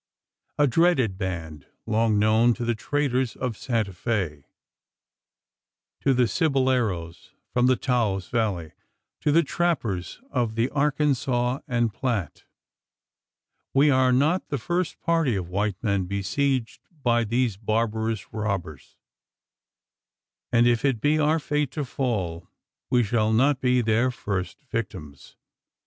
[0.57, 4.45] A dreaded band, long known to the traders of Santa Fe
[5.99, 8.71] to the ciboleros from the Taos Valley
[9.19, 12.45] to the trappers of the Arkansas and Platte.
[13.75, 18.97] We are not the first party of white men besieged by these barbarous robbers;
[20.51, 22.49] and if it be our fate to fall,
[22.89, 25.35] we shall not be their first victims.